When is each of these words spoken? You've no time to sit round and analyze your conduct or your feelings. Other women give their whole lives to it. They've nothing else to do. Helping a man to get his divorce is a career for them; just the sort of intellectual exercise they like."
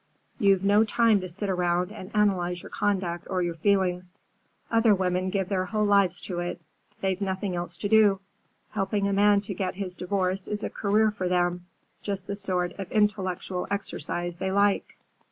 You've 0.39 0.65
no 0.65 0.83
time 0.83 1.21
to 1.21 1.29
sit 1.29 1.47
round 1.55 1.91
and 1.91 2.09
analyze 2.15 2.63
your 2.63 2.71
conduct 2.71 3.27
or 3.29 3.43
your 3.43 3.53
feelings. 3.53 4.13
Other 4.71 4.95
women 4.95 5.29
give 5.29 5.47
their 5.47 5.65
whole 5.65 5.85
lives 5.85 6.21
to 6.21 6.39
it. 6.39 6.59
They've 7.01 7.21
nothing 7.21 7.55
else 7.55 7.77
to 7.77 7.87
do. 7.87 8.19
Helping 8.71 9.07
a 9.07 9.13
man 9.13 9.41
to 9.41 9.53
get 9.53 9.75
his 9.75 9.93
divorce 9.93 10.47
is 10.47 10.63
a 10.63 10.71
career 10.71 11.11
for 11.11 11.29
them; 11.29 11.67
just 12.01 12.25
the 12.25 12.35
sort 12.35 12.73
of 12.79 12.91
intellectual 12.91 13.67
exercise 13.69 14.37
they 14.37 14.51
like." 14.51 14.97